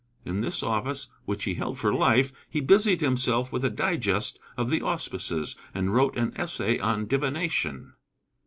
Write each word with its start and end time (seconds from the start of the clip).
In 0.25 0.41
this 0.41 0.63
office, 0.63 1.09
which 1.25 1.43
he 1.43 1.53
held 1.53 1.77
for 1.77 1.93
life, 1.93 2.33
he 2.49 2.59
busied 2.59 3.01
himself 3.01 3.51
with 3.51 3.63
a 3.63 3.69
Digest 3.69 4.39
of 4.57 4.71
the 4.71 4.81
Auspices 4.81 5.55
and 5.75 5.93
wrote 5.93 6.17
an 6.17 6.33
essay 6.35 6.79
on 6.79 7.05
Divination. 7.05 7.93